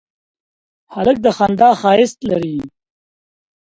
[0.93, 2.57] هلک د خندا ښایست لري.